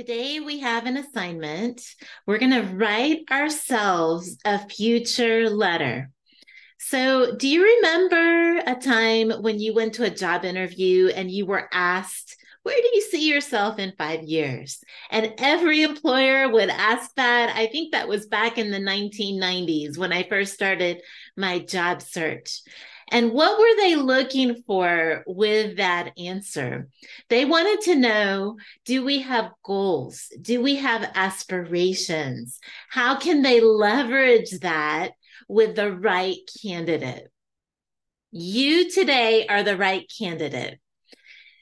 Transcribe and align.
Today 0.00 0.40
we 0.40 0.60
have 0.60 0.86
an 0.86 0.96
assignment. 0.96 1.82
We're 2.26 2.38
going 2.38 2.52
to 2.52 2.74
write 2.74 3.24
ourselves 3.30 4.38
a 4.46 4.58
future 4.58 5.50
letter. 5.50 6.10
So, 6.78 7.36
do 7.36 7.46
you 7.46 7.62
remember 7.62 8.62
a 8.66 8.76
time 8.76 9.30
when 9.42 9.60
you 9.60 9.74
went 9.74 9.92
to 9.96 10.04
a 10.04 10.08
job 10.08 10.46
interview 10.46 11.08
and 11.08 11.30
you 11.30 11.44
were 11.44 11.68
asked, 11.70 12.34
Where 12.62 12.80
do 12.80 12.90
you 12.94 13.02
see 13.10 13.28
yourself 13.28 13.78
in 13.78 13.92
five 13.98 14.22
years? 14.22 14.82
And 15.10 15.34
every 15.36 15.82
employer 15.82 16.48
would 16.48 16.70
ask 16.70 17.14
that. 17.16 17.54
I 17.54 17.66
think 17.66 17.92
that 17.92 18.08
was 18.08 18.24
back 18.24 18.56
in 18.56 18.70
the 18.70 18.78
1990s 18.78 19.98
when 19.98 20.14
I 20.14 20.22
first 20.22 20.54
started 20.54 21.02
my 21.36 21.58
job 21.58 22.00
search. 22.00 22.62
And 23.10 23.32
what 23.32 23.58
were 23.58 23.76
they 23.76 23.96
looking 23.96 24.62
for 24.66 25.24
with 25.26 25.78
that 25.78 26.12
answer? 26.16 26.88
They 27.28 27.44
wanted 27.44 27.80
to 27.86 27.96
know 27.96 28.56
do 28.84 29.04
we 29.04 29.20
have 29.20 29.52
goals? 29.64 30.32
Do 30.40 30.62
we 30.62 30.76
have 30.76 31.10
aspirations? 31.14 32.60
How 32.88 33.18
can 33.18 33.42
they 33.42 33.60
leverage 33.60 34.50
that 34.60 35.12
with 35.48 35.74
the 35.74 35.92
right 35.92 36.38
candidate? 36.62 37.26
You 38.30 38.90
today 38.90 39.46
are 39.48 39.64
the 39.64 39.76
right 39.76 40.10
candidate. 40.16 40.78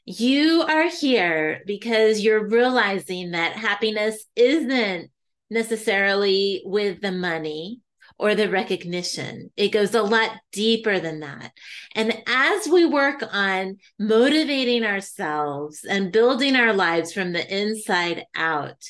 You 0.04 0.62
are 0.62 0.88
here 0.88 1.62
because 1.66 2.20
you're 2.20 2.48
realizing 2.48 3.30
that 3.30 3.52
happiness 3.52 4.24
isn't 4.36 5.10
necessarily 5.50 6.62
with 6.64 7.00
the 7.00 7.12
money 7.12 7.80
or 8.18 8.34
the 8.34 8.50
recognition. 8.50 9.50
It 9.56 9.68
goes 9.68 9.94
a 9.94 10.02
lot 10.02 10.32
deeper 10.52 10.98
than 10.98 11.20
that. 11.20 11.52
And 11.94 12.22
as 12.26 12.66
we 12.66 12.84
work 12.84 13.22
on 13.32 13.76
motivating 13.98 14.84
ourselves 14.84 15.84
and 15.88 16.12
building 16.12 16.56
our 16.56 16.72
lives 16.72 17.12
from 17.12 17.32
the 17.32 17.56
inside 17.56 18.24
out, 18.34 18.82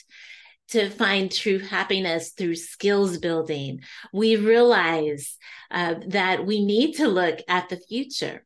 to 0.69 0.91
find 0.91 1.33
true 1.33 1.59
happiness 1.59 2.33
through 2.33 2.55
skills 2.55 3.19
building, 3.19 3.81
we 4.13 4.37
realize 4.37 5.37
uh, 5.71 5.95
that 6.09 6.45
we 6.45 6.65
need 6.65 6.97
to 6.97 7.09
look 7.09 7.39
at 7.49 7.69
the 7.69 7.79
future. 7.79 8.45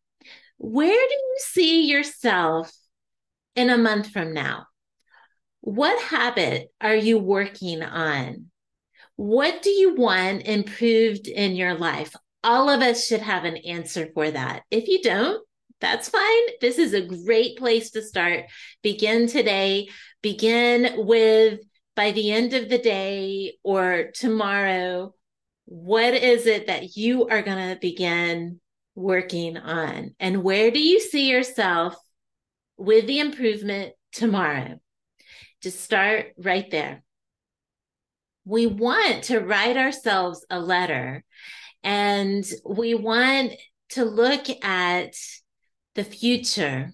Where 0.59 0.89
do 1.09 1.15
you 1.15 1.37
see 1.39 1.87
yourself 1.87 2.73
in 3.57 3.71
a 3.71 3.79
month 3.79 4.11
from 4.11 4.33
now? 4.33 4.67
What 5.61 6.01
habit 6.01 6.69
are 6.81 6.95
you 6.95 7.19
working 7.19 7.83
on? 7.83 8.52
What 9.17 9.63
do 9.63 9.71
you 9.71 9.95
want 9.95 10.47
improved 10.47 11.29
in 11.29 11.55
your 11.55 11.75
life? 11.75 12.15
All 12.45 12.69
of 12.69 12.81
us 12.81 13.07
should 13.07 13.21
have 13.21 13.45
an 13.45 13.57
answer 13.59 14.09
for 14.15 14.31
that. 14.31 14.63
If 14.71 14.89
you 14.89 15.03
don't, 15.03 15.47
that's 15.81 16.09
fine. 16.09 16.43
This 16.61 16.79
is 16.79 16.95
a 16.95 17.03
great 17.03 17.59
place 17.59 17.91
to 17.91 18.03
start. 18.03 18.45
Begin 18.83 19.29
today. 19.29 19.89
Begin 20.23 21.07
with 21.07 21.61
by 21.95 22.13
the 22.13 22.33
end 22.33 22.55
of 22.55 22.69
the 22.69 22.79
day 22.79 23.55
or 23.63 24.11
tomorrow. 24.15 25.15
What 25.67 26.15
is 26.15 26.47
it 26.47 26.69
that 26.69 26.97
you 26.97 27.29
are 27.29 27.43
going 27.43 27.71
to 27.71 27.81
begin 27.81 28.61
working 28.95 29.57
on? 29.57 30.15
And 30.19 30.43
where 30.43 30.71
do 30.71 30.81
you 30.81 31.01
see 31.01 31.31
yourself 31.31 31.97
with 32.77 33.07
the 33.07 33.21
improvement 33.21 33.93
tomorrow? 34.13 34.81
Just 35.61 35.81
start 35.81 36.33
right 36.39 36.71
there 36.71 37.03
we 38.45 38.67
want 38.67 39.25
to 39.25 39.41
write 39.41 39.77
ourselves 39.77 40.45
a 40.51 40.59
letter 40.59 41.25
and 41.83 42.45
we 42.65 42.95
want 42.95 43.53
to 43.91 44.05
look 44.05 44.47
at 44.65 45.15
the 45.95 46.05
future 46.05 46.93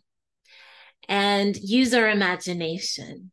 and 1.08 1.56
use 1.56 1.94
our 1.94 2.08
imagination. 2.08 3.30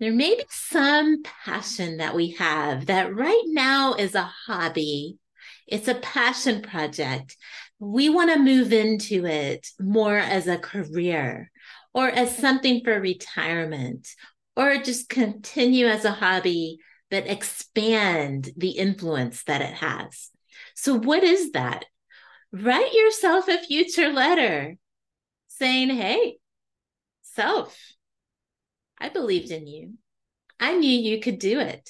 There 0.00 0.12
may 0.12 0.36
be 0.36 0.44
some 0.50 1.22
passion 1.22 1.98
that 1.98 2.14
we 2.14 2.32
have 2.32 2.86
that 2.86 3.14
right 3.14 3.44
now 3.46 3.94
is 3.94 4.14
a 4.14 4.30
hobby. 4.46 5.18
It's 5.66 5.88
a 5.88 5.94
passion 5.94 6.62
project. 6.62 7.36
We 7.78 8.08
want 8.08 8.32
to 8.32 8.38
move 8.38 8.72
into 8.72 9.24
it 9.24 9.66
more 9.80 10.16
as 10.16 10.46
a 10.46 10.58
career 10.58 11.50
or 11.94 12.08
as 12.08 12.36
something 12.36 12.82
for 12.84 13.00
retirement 13.00 14.08
or 14.56 14.78
just 14.78 15.08
continue 15.08 15.86
as 15.86 16.04
a 16.04 16.12
hobby, 16.12 16.78
but 17.10 17.28
expand 17.28 18.50
the 18.56 18.70
influence 18.70 19.44
that 19.44 19.60
it 19.60 19.74
has. 19.74 20.30
So, 20.74 20.98
what 20.98 21.22
is 21.22 21.52
that? 21.52 21.84
Write 22.52 22.92
yourself 22.92 23.48
a 23.48 23.58
future 23.58 24.12
letter 24.12 24.76
saying, 25.48 25.90
Hey, 25.90 26.36
self, 27.22 27.76
I 28.98 29.08
believed 29.08 29.50
in 29.50 29.66
you. 29.66 29.94
I 30.60 30.76
knew 30.76 30.90
you 30.90 31.20
could 31.20 31.38
do 31.38 31.60
it. 31.60 31.88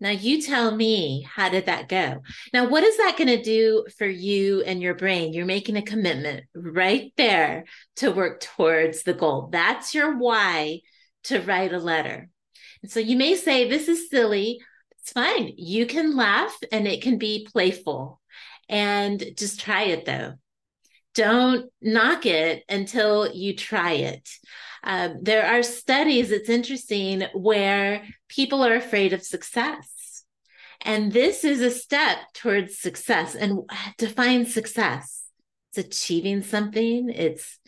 Now 0.00 0.10
you 0.10 0.42
tell 0.42 0.74
me, 0.74 1.22
how 1.22 1.48
did 1.48 1.66
that 1.66 1.88
go? 1.88 2.20
Now, 2.52 2.68
what 2.68 2.82
is 2.82 2.96
that 2.98 3.16
going 3.16 3.28
to 3.28 3.42
do 3.42 3.86
for 3.96 4.06
you 4.06 4.62
and 4.62 4.82
your 4.82 4.94
brain? 4.94 5.32
You're 5.32 5.46
making 5.46 5.76
a 5.76 5.82
commitment 5.82 6.44
right 6.54 7.12
there 7.16 7.64
to 7.96 8.10
work 8.10 8.40
towards 8.40 9.04
the 9.04 9.14
goal. 9.14 9.48
That's 9.50 9.94
your 9.94 10.18
why 10.18 10.80
to 11.24 11.40
write 11.40 11.72
a 11.72 11.78
letter. 11.78 12.28
And 12.82 12.90
so 12.90 13.00
you 13.00 13.16
may 13.16 13.34
say, 13.36 13.68
This 13.68 13.88
is 13.88 14.10
silly. 14.10 14.60
It's 15.00 15.12
fine. 15.12 15.52
You 15.56 15.86
can 15.86 16.16
laugh 16.16 16.56
and 16.72 16.86
it 16.86 17.02
can 17.02 17.18
be 17.18 17.46
playful. 17.50 18.20
And 18.68 19.22
just 19.36 19.60
try 19.60 19.82
it 19.84 20.04
though. 20.04 20.34
Don't 21.14 21.70
knock 21.80 22.26
it 22.26 22.64
until 22.68 23.30
you 23.32 23.54
try 23.54 23.92
it. 23.92 24.28
Um, 24.82 25.18
there 25.22 25.46
are 25.46 25.62
studies, 25.62 26.30
it's 26.30 26.48
interesting, 26.48 27.22
where 27.32 28.04
people 28.28 28.64
are 28.64 28.74
afraid 28.74 29.12
of 29.12 29.22
success. 29.22 30.24
And 30.80 31.12
this 31.12 31.44
is 31.44 31.60
a 31.60 31.70
step 31.70 32.18
towards 32.34 32.78
success. 32.78 33.34
And 33.34 33.60
define 33.96 34.44
success 34.46 35.24
it's 35.76 35.86
achieving 35.86 36.42
something, 36.42 37.10
it's 37.10 37.58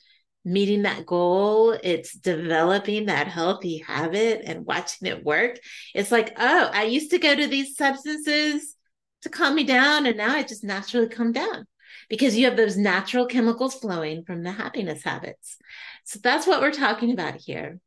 meeting 0.47 0.83
that 0.83 1.05
goal, 1.05 1.73
it's 1.73 2.13
developing 2.13 3.07
that 3.07 3.27
healthy 3.27 3.79
habit 3.79 4.43
and 4.45 4.65
watching 4.65 5.09
it 5.09 5.25
work. 5.25 5.59
It's 5.93 6.13
like, 6.13 6.35
oh, 6.39 6.71
I 6.73 6.85
used 6.85 7.11
to 7.11 7.19
go 7.19 7.35
to 7.35 7.47
these 7.49 7.77
substances 7.77 8.77
to 9.23 9.29
calm 9.29 9.57
me 9.57 9.65
down, 9.65 10.07
and 10.07 10.17
now 10.17 10.35
I 10.35 10.45
just 10.45 10.63
naturally 10.63 11.09
calm 11.09 11.33
down 11.33 11.67
because 12.09 12.37
you 12.37 12.45
have 12.45 12.57
those 12.57 12.77
natural 12.77 13.27
chemicals 13.27 13.75
flowing 13.75 14.25
from 14.25 14.45
the 14.45 14.53
happiness 14.53 15.03
habits. 15.03 15.57
So 16.05 16.21
that's 16.23 16.47
what 16.47 16.61
we're 16.61 16.71
talking 16.71 17.11
about 17.11 17.41
here. 17.41 17.81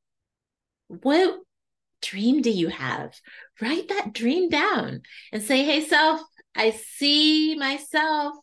What 0.89 1.39
dream 2.01 2.41
do 2.41 2.49
you 2.49 2.67
have? 2.67 3.13
Write 3.61 3.87
that 3.87 4.13
dream 4.13 4.49
down 4.49 5.03
and 5.31 5.41
say, 5.41 5.63
hey, 5.63 5.79
self, 5.79 6.21
I 6.55 6.71
see 6.71 7.55
myself 7.55 8.35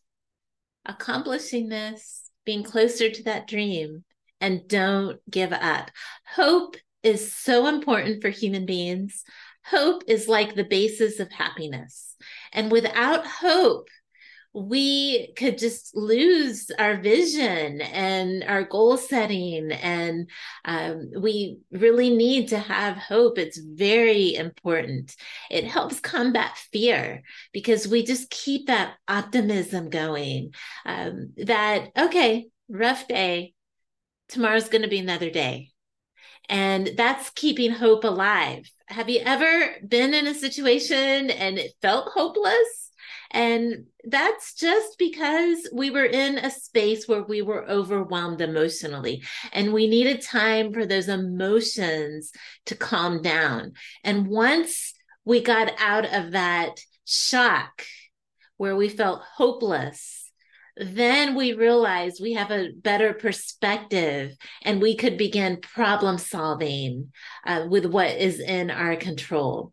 accomplishing 0.87 1.69
this 1.69 2.26
being 2.47 2.63
closer 2.63 3.11
to 3.11 3.23
that 3.25 3.47
dream 3.47 4.05
and 4.41 4.67
don't 4.67 5.19
give 5.31 5.53
up. 5.53 5.91
Hope 6.35 6.77
is 7.03 7.33
so 7.33 7.67
important 7.67 8.23
for 8.23 8.31
human 8.31 8.65
beings. 8.65 9.25
Hope 9.67 10.05
is 10.07 10.29
like 10.29 10.55
the 10.55 10.65
basis 10.65 11.21
of 11.21 11.31
happiness. 11.31 12.17
And 12.53 12.71
without 12.71 13.27
hope, 13.27 13.89
we 14.57 15.35
could 15.35 15.59
just 15.59 15.95
lose 15.95 16.71
our 16.79 16.97
vision 16.97 17.83
and 17.83 18.43
our 18.45 18.65
goal 18.65 18.97
setting. 18.97 19.71
And 19.71 20.31
um, 20.65 21.11
we 21.21 21.59
really 21.71 22.09
need 22.09 22.49
to 22.49 22.59
have 22.59 22.97
hope. 22.97 23.37
It's 23.37 23.59
very 23.59 24.35
important. 24.35 25.15
It 25.51 25.65
helps 25.65 26.01
combat 26.01 26.57
fear 26.73 27.23
because 27.53 27.87
we 27.87 28.03
just 28.03 28.31
keep 28.31 28.69
that 28.69 28.95
optimism 29.07 29.91
going. 29.91 30.55
Um, 30.87 31.35
that, 31.37 31.89
okay, 31.99 32.49
rough 32.71 33.07
day, 33.07 33.53
tomorrow's 34.31 34.71
going 34.71 34.83
to 34.83 34.89
be 34.89 35.01
another 35.01 35.29
day. 35.29 35.69
And 36.49 36.93
that's 36.97 37.29
keeping 37.31 37.73
hope 37.73 38.05
alive. 38.05 38.71
Have 38.87 39.11
you 39.11 39.21
ever 39.23 39.75
been 39.87 40.15
in 40.15 40.27
a 40.27 40.35
situation 40.35 41.29
and 41.29 41.59
it 41.59 41.73
felt 41.83 42.09
hopeless? 42.15 42.86
And 43.31 43.87
that's 44.05 44.55
just 44.55 44.99
because 44.99 45.69
we 45.73 45.91
were 45.91 46.05
in 46.05 46.39
a 46.39 46.51
space 46.51 47.07
where 47.07 47.23
we 47.23 47.43
were 47.43 47.69
overwhelmed 47.69 48.41
emotionally 48.41 49.23
and 49.53 49.73
we 49.73 49.87
needed 49.87 50.23
time 50.23 50.73
for 50.73 50.87
those 50.87 51.09
emotions 51.09 52.33
to 52.67 52.75
calm 52.75 53.23
down. 53.23 53.73
And 54.05 54.29
once 54.29 54.95
we 55.25 55.41
got 55.41 55.73
out 55.79 56.07
of 56.07 56.33
that 56.33 56.81
shock 57.05 57.83
where 58.57 58.77
we 58.77 58.89
felt 58.89 59.23
hopeless, 59.37 60.31
then 60.77 61.35
we 61.35 61.55
realized 61.55 62.21
we 62.21 62.35
have 62.35 62.51
a 62.51 62.71
better 62.73 63.15
perspective 63.15 64.37
and 64.63 64.83
we 64.83 64.95
could 64.95 65.17
begin 65.17 65.59
problem 65.61 66.19
solving 66.19 67.13
uh, 67.47 67.67
with 67.69 67.87
what 67.87 68.11
is 68.11 68.41
in 68.41 68.71
our 68.71 68.97
control. 68.97 69.73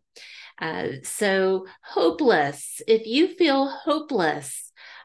Uh, 0.60 0.88
so, 1.02 1.66
hopeless, 1.82 2.80
if 2.86 3.06
you 3.06 3.28
feel 3.28 3.68
hopeless, 3.68 4.60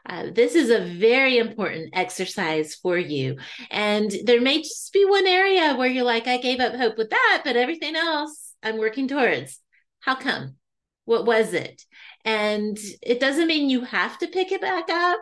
Uh, 0.08 0.30
this 0.32 0.54
is 0.54 0.70
a 0.70 0.80
very 0.98 1.36
important 1.36 1.90
exercise 1.92 2.74
for 2.74 2.96
you. 2.96 3.36
And 3.70 4.10
there 4.24 4.40
may 4.40 4.62
just 4.62 4.92
be 4.94 5.04
one 5.04 5.26
area 5.26 5.74
where 5.76 5.90
you're 5.90 6.04
like, 6.14 6.26
I 6.26 6.38
gave 6.38 6.58
up 6.58 6.74
hope 6.74 6.96
with 6.96 7.10
that, 7.10 7.42
but 7.44 7.54
everything 7.54 7.96
else 7.96 8.54
I'm 8.62 8.78
working 8.78 9.08
towards. 9.08 9.60
How 10.00 10.14
come? 10.14 10.56
What 11.04 11.26
was 11.26 11.52
it? 11.52 11.84
And 12.24 12.78
it 13.02 13.20
doesn't 13.20 13.46
mean 13.46 13.68
you 13.68 13.82
have 13.84 14.16
to 14.18 14.26
pick 14.26 14.52
it 14.52 14.62
back 14.62 14.88
up. 14.88 15.20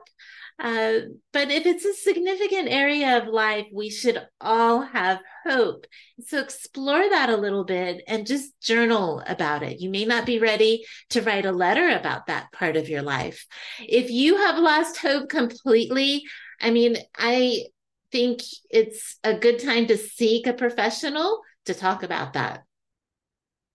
Uh, 0.59 1.01
but 1.33 1.51
if 1.51 1.67
it's 1.67 1.85
a 1.85 1.95
significant 1.95 2.69
area 2.69 3.19
of 3.19 3.29
life, 3.29 3.67
we 3.73 3.91
should 3.91 4.21
all 4.41 4.83
have 4.83 5.21
hope. 5.47 5.87
So 6.27 6.41
explore 6.41 7.09
that 7.09 7.31
a 7.31 7.37
little 7.37 7.65
bit 7.65 8.03
and 8.09 8.27
just 8.27 8.61
journal 8.61 9.23
about 9.27 9.63
it. 9.63 9.81
You 9.81 9.89
may 9.89 10.05
not 10.05 10.27
be 10.27 10.41
ready 10.41 10.85
to 11.11 11.23
write 11.23 11.47
a 11.47 11.53
letter 11.53 11.89
about 11.89 12.27
that 12.27 12.51
part 12.53 12.77
of 12.77 12.89
your 12.89 13.03
life. 13.03 13.47
If 13.79 14.11
you 14.11 14.37
have 14.37 14.59
lost 14.59 14.99
hope 14.99 15.29
completely, 15.29 16.25
I 16.61 16.71
mean, 16.71 16.97
I 17.17 17.67
think 18.11 18.41
it's 18.69 19.19
a 19.23 19.35
good 19.35 19.61
time 19.61 19.87
to 19.87 19.97
seek 19.97 20.47
a 20.47 20.53
professional 20.53 21.41
to 21.67 21.75
talk 21.75 22.03
about 22.03 22.33
that 22.33 22.65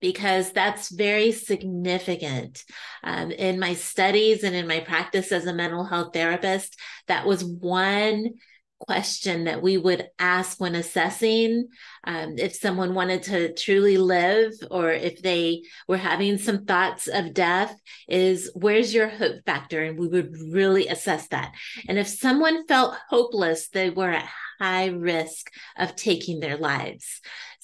because 0.03 0.51
that's 0.51 0.89
very 0.89 1.31
significant. 1.31 2.65
Um, 3.05 3.31
in 3.31 3.57
my 3.57 3.73
studies 3.73 4.43
and 4.43 4.53
in 4.53 4.67
my 4.67 4.81
practice 4.81 5.31
as 5.31 5.45
a 5.45 5.53
mental 5.53 5.85
health 5.85 6.11
therapist, 6.11 6.77
that 7.07 7.25
was 7.25 7.41
one 7.41 8.31
question 8.79 9.45
that 9.45 9.61
we 9.61 9.77
would 9.77 10.09
ask 10.19 10.59
when 10.59 10.75
assessing 10.75 11.69
um, 12.03 12.35
if 12.37 12.53
someone 12.53 12.93
wanted 12.93 13.23
to 13.23 13.53
truly 13.53 13.97
live 13.97 14.51
or 14.69 14.91
if 14.91 15.21
they 15.21 15.63
were 15.87 15.95
having 15.95 16.37
some 16.37 16.65
thoughts 16.65 17.07
of 17.07 17.33
death 17.33 17.73
is 18.09 18.51
where's 18.55 18.93
your 18.93 19.07
hope 19.07 19.37
factor? 19.45 19.81
And 19.81 19.97
we 19.97 20.09
would 20.09 20.35
really 20.49 20.89
assess 20.89 21.29
that. 21.29 21.53
And 21.87 21.97
if 21.97 22.09
someone 22.09 22.67
felt 22.67 22.97
hopeless 23.09 23.69
they 23.69 23.89
were 23.89 24.11
at 24.11 24.29
high 24.59 24.87
risk 24.87 25.49
of 25.77 25.95
taking 25.95 26.41
their 26.41 26.57
lives 26.57 27.21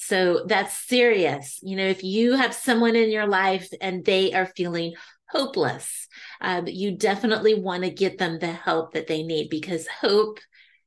so 0.09 0.44
that's 0.47 0.75
serious. 0.88 1.59
You 1.61 1.75
know, 1.75 1.85
if 1.85 2.03
you 2.03 2.33
have 2.33 2.56
someone 2.56 2.95
in 2.95 3.11
your 3.11 3.27
life 3.27 3.69
and 3.79 4.03
they 4.03 4.33
are 4.33 4.47
feeling 4.47 4.95
hopeless, 5.29 6.07
um, 6.41 6.65
you 6.65 6.97
definitely 6.97 7.53
want 7.53 7.83
to 7.83 7.91
get 7.91 8.17
them 8.17 8.39
the 8.39 8.51
help 8.51 8.94
that 8.94 9.06
they 9.06 9.21
need 9.21 9.51
because 9.51 9.88
hope 9.88 10.39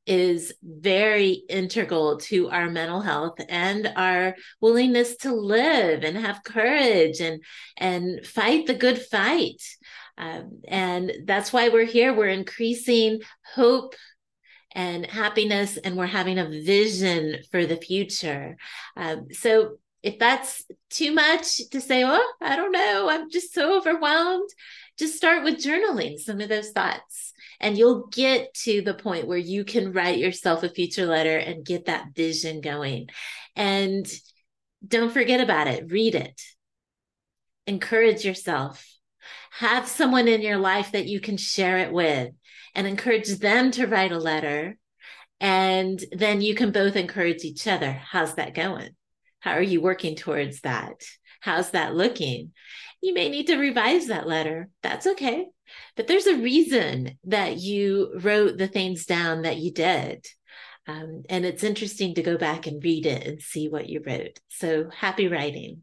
is 0.05 0.53
very 0.61 1.45
integral 1.49 2.19
to 2.19 2.51
our 2.51 2.69
mental 2.69 3.01
health 3.01 3.39
and 3.49 3.93
our 3.95 4.35
willingness 4.61 5.17
to 5.19 5.33
live 5.33 6.03
and 6.03 6.17
have 6.17 6.43
courage 6.43 7.21
and 7.21 7.41
and 7.77 8.27
fight 8.27 8.67
the 8.67 8.75
good 8.75 9.01
fight 9.01 9.63
um, 10.19 10.61
and 10.67 11.13
that's 11.25 11.53
why 11.53 11.69
we're 11.69 11.85
here 11.85 12.13
we're 12.13 12.27
increasing 12.27 13.21
hope 13.55 13.95
and 14.75 15.07
happiness, 15.07 15.77
and 15.77 15.97
we're 15.97 16.07
having 16.07 16.39
a 16.39 16.49
vision 16.49 17.37
for 17.51 17.67
the 17.67 17.77
future. 17.77 18.57
Um, 18.97 19.27
so 19.33 19.77
if 20.03 20.19
that's 20.19 20.65
too 20.91 21.13
much 21.13 21.61
to 21.71 21.81
say, 21.81 22.05
oh, 22.05 22.33
I 22.41 22.57
don't 22.57 22.73
know, 22.73 23.09
I'm 23.09 23.31
just 23.31 23.55
so 23.55 23.79
overwhelmed, 23.79 24.49
just 24.99 25.17
start 25.17 25.45
with 25.45 25.63
journaling 25.63 26.19
some 26.19 26.41
of 26.41 26.49
those 26.49 26.71
thoughts. 26.71 27.33
And 27.61 27.79
you'll 27.79 28.09
get 28.09 28.53
to 28.65 28.83
the 28.83 28.95
point 28.95 29.29
where 29.29 29.39
you 29.39 29.65
can 29.65 29.93
write 29.93 30.19
yourself 30.19 30.65
a 30.65 30.69
future 30.69 31.07
letter 31.07 31.37
and 31.37 31.65
get 31.65 31.87
that 31.87 32.07
vision 32.15 32.61
going. 32.61 33.09
And 33.55 34.07
don't 34.87 35.13
forget 35.13 35.41
about 35.41 35.69
it, 35.69 35.93
read 35.93 36.17
it, 36.17 36.41
encourage 37.67 38.25
yourself. 38.25 38.85
Have 39.53 39.87
someone 39.87 40.27
in 40.27 40.41
your 40.41 40.57
life 40.57 40.93
that 40.93 41.07
you 41.07 41.21
can 41.21 41.37
share 41.37 41.79
it 41.79 41.93
with 41.93 42.33
and 42.75 42.87
encourage 42.87 43.29
them 43.29 43.71
to 43.73 43.87
write 43.87 44.13
a 44.13 44.19
letter. 44.19 44.77
And 45.41 46.03
then 46.13 46.41
you 46.41 46.55
can 46.55 46.71
both 46.71 46.97
encourage 46.97 47.45
each 47.45 47.67
other. 47.67 47.91
How's 47.91 48.35
that 48.35 48.55
going? 48.55 48.91
How 49.41 49.53
are 49.53 49.63
you 49.63 49.81
working 49.81 50.15
towards 50.15 50.61
that? 50.61 51.03
How's 51.41 51.73
that 51.73 51.95
looking? 51.95 52.53
You 53.01 53.13
may 53.15 53.29
need 53.29 53.49
to 53.49 53.57
revise 53.57 54.07
that 54.07 54.29
letter. 54.29 54.69
That's 54.83 55.07
okay. 55.09 55.47
But 55.97 56.07
there's 56.07 56.27
a 56.27 56.37
reason 56.37 57.19
that 57.25 57.59
you 57.59 58.13
wrote 58.21 58.57
the 58.57 58.69
things 58.69 59.07
down 59.07 59.43
that 59.43 59.57
you 59.57 59.73
did. 59.73 60.25
Um, 60.87 61.23
and 61.29 61.45
it's 61.45 61.65
interesting 61.65 62.15
to 62.15 62.23
go 62.23 62.37
back 62.37 62.67
and 62.67 62.83
read 62.83 63.07
it 63.07 63.27
and 63.27 63.41
see 63.41 63.69
what 63.69 63.89
you 63.89 64.03
wrote. 64.07 64.39
So 64.49 64.91
happy 64.91 65.29
writing. 65.29 65.83